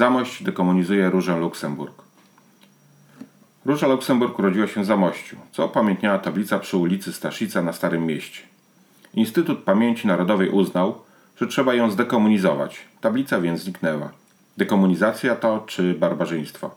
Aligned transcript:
Zamość 0.00 0.42
dekomunizuje 0.42 1.10
Różę 1.10 1.36
Luksemburg. 1.38 2.02
Róża 3.64 3.86
Luksemburg 3.86 4.38
urodziła 4.38 4.66
się 4.66 4.82
w 4.82 4.84
Zamościu, 4.84 5.36
co 5.52 5.66
upamiętniała 5.66 6.18
tablica 6.18 6.58
przy 6.58 6.76
ulicy 6.76 7.12
Staszica 7.12 7.62
na 7.62 7.72
Starym 7.72 8.06
Mieście. 8.06 8.42
Instytut 9.14 9.58
Pamięci 9.58 10.06
Narodowej 10.06 10.48
uznał, 10.48 11.02
że 11.36 11.46
trzeba 11.46 11.74
ją 11.74 11.90
zdekomunizować. 11.90 12.80
Tablica 13.00 13.40
więc 13.40 13.60
zniknęła. 13.60 14.10
Dekomunizacja 14.56 15.36
to 15.36 15.64
czy 15.66 15.94
barbarzyństwo? 15.94 16.70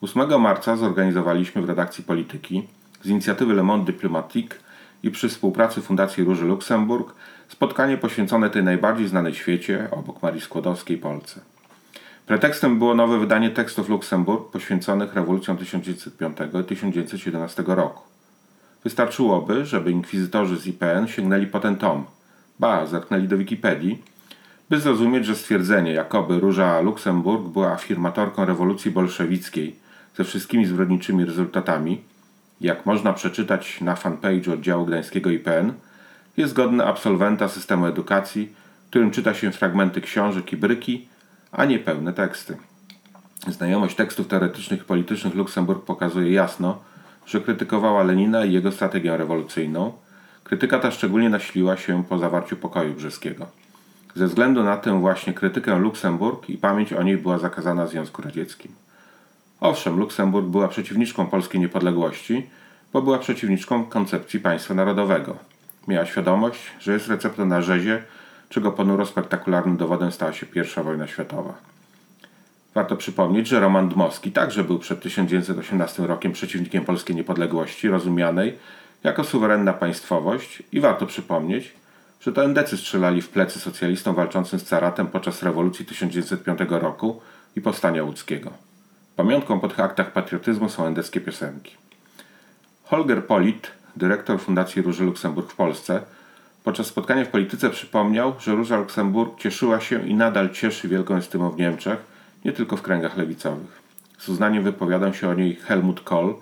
8 0.00 0.40
marca 0.40 0.76
zorganizowaliśmy 0.76 1.62
w 1.62 1.68
redakcji 1.68 2.04
Polityki 2.04 2.68
z 3.02 3.08
inicjatywy 3.08 3.54
Le 3.54 3.62
Monde 3.62 3.92
Diplomatique 3.92 4.60
i 5.02 5.10
przy 5.10 5.28
współpracy 5.28 5.80
Fundacji 5.80 6.24
Róży 6.24 6.44
Luksemburg 6.44 7.14
spotkanie 7.48 7.96
poświęcone 7.96 8.50
tej 8.50 8.64
najbardziej 8.64 9.08
znanej 9.08 9.34
świecie, 9.34 9.88
obok 9.90 10.22
Marii 10.22 10.40
Skłodowskiej, 10.40 10.98
Polce. 10.98 11.40
Pretekstem 12.28 12.78
było 12.78 12.94
nowe 12.94 13.18
wydanie 13.18 13.50
tekstów 13.50 13.88
Luksemburg 13.88 14.50
poświęconych 14.50 15.14
rewolucjom 15.14 15.56
1905 15.56 16.38
i 16.60 16.64
1917 16.64 17.64
roku. 17.66 18.02
Wystarczyłoby, 18.84 19.66
żeby 19.66 19.90
inkwizytorzy 19.90 20.56
z 20.56 20.66
IPN 20.66 21.06
sięgnęli 21.06 21.46
po 21.46 21.60
ten 21.60 21.76
tom, 21.76 22.04
ba, 22.58 22.86
zerknęli 22.86 23.28
do 23.28 23.38
Wikipedii, 23.38 24.02
by 24.70 24.80
zrozumieć, 24.80 25.26
że 25.26 25.36
stwierdzenie, 25.36 25.92
jakoby 25.92 26.40
Róża 26.40 26.80
Luksemburg 26.80 27.48
była 27.48 27.72
afirmatorką 27.72 28.44
rewolucji 28.44 28.90
bolszewickiej 28.90 29.76
ze 30.16 30.24
wszystkimi 30.24 30.66
zbrodniczymi 30.66 31.24
rezultatami, 31.24 32.00
jak 32.60 32.86
można 32.86 33.12
przeczytać 33.12 33.80
na 33.80 33.94
fanpage'u 33.94 34.52
oddziału 34.52 34.86
gdańskiego 34.86 35.30
IPN, 35.30 35.72
jest 36.36 36.54
godne 36.54 36.84
absolwenta 36.84 37.48
systemu 37.48 37.86
edukacji, 37.86 38.52
którym 38.90 39.10
czyta 39.10 39.34
się 39.34 39.52
fragmenty 39.52 40.00
książek 40.00 40.52
i 40.52 40.56
bryki, 40.56 41.08
a 41.52 41.64
nie 41.64 41.78
pełne 41.78 42.12
teksty. 42.12 42.56
Znajomość 43.48 43.96
tekstów 43.96 44.28
teoretycznych 44.28 44.80
i 44.80 44.84
politycznych 44.84 45.34
Luksemburg 45.34 45.84
pokazuje 45.84 46.32
jasno, 46.32 46.78
że 47.26 47.40
krytykowała 47.40 48.02
Lenina 48.02 48.44
i 48.44 48.52
jego 48.52 48.72
strategię 48.72 49.16
rewolucyjną. 49.16 49.92
Krytyka 50.44 50.78
ta 50.78 50.90
szczególnie 50.90 51.30
nasiliła 51.30 51.76
się 51.76 52.04
po 52.04 52.18
zawarciu 52.18 52.56
pokoju 52.56 52.94
brzeskiego. 52.94 53.46
Ze 54.14 54.26
względu 54.26 54.62
na 54.64 54.76
tę 54.76 55.00
właśnie 55.00 55.32
krytykę 55.32 55.78
Luksemburg 55.78 56.50
i 56.50 56.58
pamięć 56.58 56.92
o 56.92 57.02
niej 57.02 57.16
była 57.16 57.38
zakazana 57.38 57.84
w 57.84 57.90
Związku 57.90 58.22
Radzieckim. 58.22 58.72
Owszem, 59.60 59.98
Luksemburg 59.98 60.46
była 60.46 60.68
przeciwniczką 60.68 61.26
polskiej 61.26 61.60
niepodległości, 61.60 62.46
bo 62.92 63.02
była 63.02 63.18
przeciwniczką 63.18 63.84
koncepcji 63.84 64.40
państwa 64.40 64.74
narodowego. 64.74 65.36
Miała 65.88 66.06
świadomość, 66.06 66.60
że 66.80 66.92
jest 66.92 67.08
receptą 67.08 67.46
na 67.46 67.62
rzezie, 67.62 68.02
czego 68.48 68.72
ponuro 68.72 69.06
spektakularnym 69.06 69.76
dowodem 69.76 70.12
stała 70.12 70.32
się 70.32 70.46
I 70.46 70.82
wojna 70.82 71.06
światowa. 71.06 71.54
Warto 72.74 72.96
przypomnieć, 72.96 73.48
że 73.48 73.60
Roman 73.60 73.88
Dmowski 73.88 74.32
także 74.32 74.64
był 74.64 74.78
przed 74.78 75.02
1918 75.02 76.06
rokiem 76.06 76.32
przeciwnikiem 76.32 76.84
polskiej 76.84 77.16
niepodległości, 77.16 77.88
rozumianej 77.88 78.58
jako 79.04 79.24
suwerenna 79.24 79.72
państwowość 79.72 80.62
i 80.72 80.80
warto 80.80 81.06
przypomnieć, 81.06 81.72
że 82.20 82.32
to 82.32 82.44
endecy 82.44 82.76
strzelali 82.76 83.22
w 83.22 83.28
plecy 83.28 83.60
socjalistom 83.60 84.14
walczącym 84.14 84.58
z 84.58 84.64
caratem 84.64 85.06
podczas 85.06 85.42
rewolucji 85.42 85.86
1905 85.86 86.58
roku 86.68 87.20
i 87.56 87.60
powstania 87.60 88.02
łódzkiego. 88.02 88.50
Pamiątką 89.16 89.60
po 89.60 89.68
tych 89.68 89.80
aktach 89.80 90.12
patriotyzmu 90.12 90.68
są 90.68 90.86
endeckie 90.86 91.20
piosenki. 91.20 91.76
Holger 92.84 93.26
Polit, 93.26 93.70
dyrektor 93.96 94.40
Fundacji 94.40 94.82
Róży 94.82 95.04
Luksemburg 95.04 95.52
w 95.52 95.56
Polsce, 95.56 96.02
podczas 96.68 96.86
spotkania 96.86 97.24
w 97.24 97.28
polityce 97.28 97.70
przypomniał, 97.70 98.34
że 98.40 98.54
Róża 98.54 98.76
Luksemburg 98.76 99.38
cieszyła 99.40 99.80
się 99.80 100.08
i 100.08 100.14
nadal 100.14 100.50
cieszy 100.50 100.88
wielką 100.88 101.16
estymą 101.16 101.50
w 101.50 101.56
Niemczech, 101.56 101.98
nie 102.44 102.52
tylko 102.52 102.76
w 102.76 102.82
kręgach 102.82 103.16
lewicowych. 103.16 103.82
Z 104.18 104.28
uznaniem 104.28 104.62
wypowiadał 104.62 105.14
się 105.14 105.28
o 105.28 105.34
niej 105.34 105.54
Helmut 105.54 106.00
Kohl, 106.00 106.34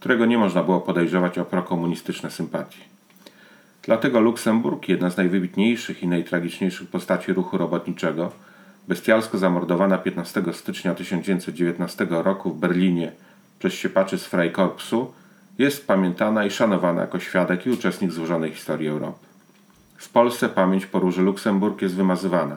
którego 0.00 0.26
nie 0.26 0.38
można 0.38 0.62
było 0.62 0.80
podejrzewać 0.80 1.38
o 1.38 1.44
prokomunistyczne 1.44 2.30
sympatie. 2.30 2.78
Dlatego 3.82 4.20
Luksemburg, 4.20 4.88
jedna 4.88 5.10
z 5.10 5.16
najwybitniejszych 5.16 6.02
i 6.02 6.08
najtragiczniejszych 6.08 6.88
postaci 6.88 7.32
ruchu 7.32 7.58
robotniczego, 7.58 8.32
bestialsko 8.88 9.38
zamordowana 9.38 9.98
15 9.98 10.42
stycznia 10.52 10.94
1919 10.94 12.06
roku 12.10 12.50
w 12.50 12.60
Berlinie 12.60 13.12
przez 13.58 13.72
siepaczy 13.72 14.18
z 14.18 14.26
Freikorpsu, 14.26 15.12
jest 15.58 15.86
pamiętana 15.86 16.44
i 16.44 16.50
szanowana 16.50 17.00
jako 17.00 17.20
świadek 17.20 17.66
i 17.66 17.70
uczestnik 17.70 18.12
złożonej 18.12 18.50
historii 18.50 18.88
Europy. 18.88 19.33
W 19.96 20.08
Polsce 20.08 20.48
pamięć 20.48 20.86
po 20.86 20.98
Róży 20.98 21.22
Luksemburg 21.22 21.82
jest 21.82 21.94
wymazywana. 21.94 22.56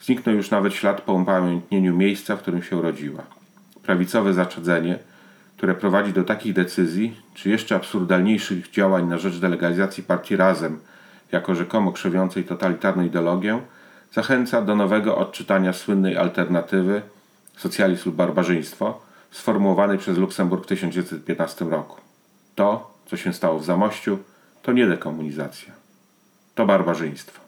Zniknął 0.00 0.34
już 0.34 0.50
nawet 0.50 0.74
ślad 0.74 1.00
po 1.00 1.12
upamiętnieniu 1.12 1.96
miejsca, 1.96 2.36
w 2.36 2.42
którym 2.42 2.62
się 2.62 2.76
urodziła. 2.76 3.22
Prawicowe 3.82 4.34
zaczadzenie, 4.34 4.98
które 5.56 5.74
prowadzi 5.74 6.12
do 6.12 6.24
takich 6.24 6.52
decyzji, 6.52 7.20
czy 7.34 7.50
jeszcze 7.50 7.76
absurdalniejszych 7.76 8.70
działań 8.70 9.08
na 9.08 9.18
rzecz 9.18 9.38
delegalizacji 9.38 10.02
partii 10.02 10.36
Razem, 10.36 10.78
jako 11.32 11.54
rzekomo 11.54 11.92
krzewiącej 11.92 12.44
totalitarną 12.44 13.04
ideologię, 13.04 13.60
zachęca 14.12 14.62
do 14.62 14.76
nowego 14.76 15.18
odczytania 15.18 15.72
słynnej 15.72 16.16
alternatywy 16.16 17.02
socjalizm 17.56 18.02
lub 18.06 18.16
barbarzyństwo, 18.16 19.00
sformułowanej 19.30 19.98
przez 19.98 20.18
Luksemburg 20.18 20.64
w 20.64 20.66
1915 20.66 21.64
roku. 21.64 22.00
To, 22.54 22.94
co 23.06 23.16
się 23.16 23.32
stało 23.32 23.58
w 23.58 23.64
Zamościu, 23.64 24.18
to 24.62 24.72
nie 24.72 24.86
dekomunizacja. 24.86 25.83
To 26.54 26.66
barbarzyństwo. 26.66 27.43